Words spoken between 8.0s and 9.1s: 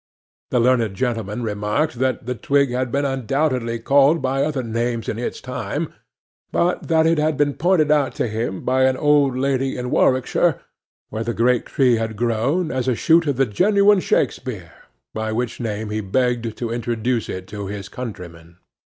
to him by an